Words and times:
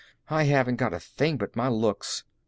I 0.31 0.45
haven't 0.45 0.77
got 0.77 0.95
a 0.95 0.99
thing 0.99 1.37
but 1.37 1.55
my 1.55 1.67
looks. 1.67 2.23